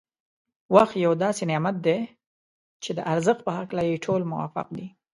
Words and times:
وخت 0.75 0.95
یو 1.05 1.13
داسې 1.23 1.43
نعمت 1.51 1.75
دی 1.85 1.97
چي 2.83 2.91
د 2.97 2.99
ارزښت 3.13 3.39
په 3.47 3.51
هکله 3.59 3.81
يې 3.89 4.03
ټول 4.05 4.21
موافق 4.31 4.67
دی. 4.77 4.87